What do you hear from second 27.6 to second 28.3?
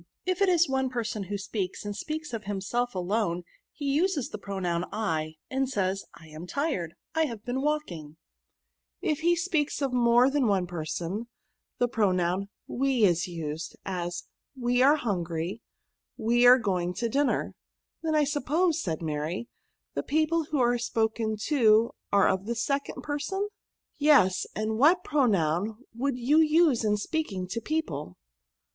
people?'